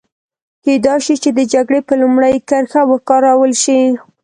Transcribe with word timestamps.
کېدای 0.63 0.99
شي 1.05 1.15
چې 1.23 1.29
د 1.37 1.39
جګړې 1.53 1.79
په 1.87 1.93
لومړۍ 2.01 2.35
کرښه 2.49 2.81
وکارول 2.91 3.51
شي. 3.63 3.79